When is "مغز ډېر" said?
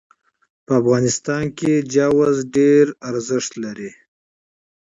2.19-2.85